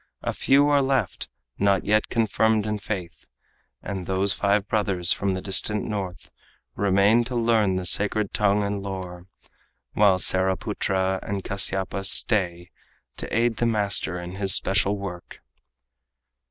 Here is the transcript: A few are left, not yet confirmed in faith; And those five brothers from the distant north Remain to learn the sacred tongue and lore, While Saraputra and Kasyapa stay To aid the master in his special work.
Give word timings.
A 0.23 0.33
few 0.33 0.67
are 0.69 0.81
left, 0.81 1.29
not 1.59 1.85
yet 1.85 2.09
confirmed 2.09 2.65
in 2.65 2.79
faith; 2.79 3.27
And 3.83 4.07
those 4.07 4.33
five 4.33 4.67
brothers 4.67 5.13
from 5.13 5.33
the 5.35 5.43
distant 5.43 5.83
north 5.85 6.31
Remain 6.75 7.23
to 7.25 7.35
learn 7.35 7.75
the 7.75 7.85
sacred 7.85 8.33
tongue 8.33 8.63
and 8.63 8.81
lore, 8.81 9.27
While 9.93 10.17
Saraputra 10.17 11.19
and 11.21 11.43
Kasyapa 11.43 12.03
stay 12.03 12.71
To 13.17 13.31
aid 13.31 13.57
the 13.57 13.67
master 13.67 14.19
in 14.19 14.37
his 14.37 14.55
special 14.55 14.97
work. 14.97 15.37